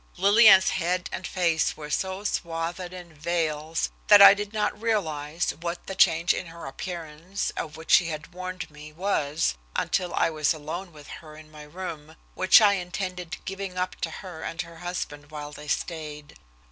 Lillian's 0.17 0.69
head 0.69 1.11
and 1.13 1.27
face 1.27 1.77
were 1.77 1.91
so 1.91 2.23
swathed 2.23 2.91
in 2.91 3.13
veils 3.13 3.91
that 4.07 4.19
I 4.19 4.33
did 4.33 4.51
not 4.51 4.81
realize 4.81 5.51
what 5.61 5.85
the 5.85 5.93
change 5.93 6.33
in 6.33 6.47
her 6.47 6.65
appearance 6.65 7.51
of 7.51 7.77
which 7.77 7.91
she 7.91 8.07
had 8.07 8.33
warned 8.33 8.71
me 8.71 8.91
was 8.91 9.53
until 9.75 10.11
I 10.15 10.31
was 10.31 10.55
alone 10.55 10.91
with 10.91 11.05
her 11.21 11.37
in 11.37 11.51
my 11.51 11.65
room, 11.65 12.15
which 12.33 12.61
I 12.61 12.73
intended 12.73 13.45
giving 13.45 13.77
up 13.77 13.93
to 14.01 14.09
her 14.09 14.41
and 14.41 14.59
her 14.63 14.77
husband 14.77 15.29
while 15.29 15.51
they 15.51 15.67
stayed. 15.67 16.35